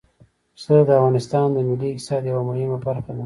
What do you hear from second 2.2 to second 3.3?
یوه مهمه برخه ده.